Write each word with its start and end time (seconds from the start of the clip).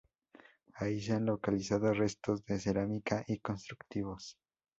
Aquí 0.77 0.99
se 0.99 1.13
han 1.13 1.27
localizado 1.27 1.93
restos 1.93 2.43
de 2.45 2.59
cerámica 2.59 3.23
y 3.27 3.37
constructivos. 3.37 4.35